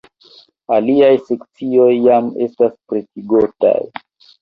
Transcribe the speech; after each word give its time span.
Aliaj 0.77 1.11
sekcioj 1.27 1.91
jam 2.07 2.33
estas 2.49 2.77
pretigotaj. 2.91 3.79